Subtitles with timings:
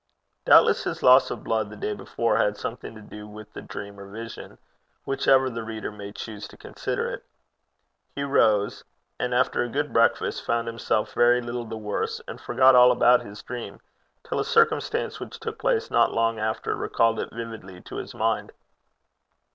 [0.45, 3.99] Doubtless his loss of blood the day before had something to do with the dream
[3.99, 4.57] or vision,
[5.05, 7.23] whichever the reader may choose to consider it.
[8.15, 8.83] He rose,
[9.19, 13.21] and after a good breakfast, found himself very little the worse, and forgot all about
[13.21, 13.79] his dream,
[14.23, 18.53] till a circumstance which took place not long after recalled it vividly to his mind.